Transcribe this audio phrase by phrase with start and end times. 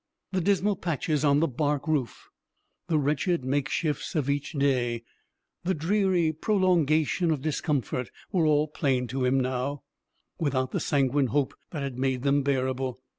[0.31, 2.27] The dismal patches on the bark roof,
[2.87, 5.03] the wretched makeshifts of each day,
[5.63, 9.83] the dreary prolongation of discomfort, were all plain to him now,
[10.39, 12.99] without the sanguine hope that had made them bearable.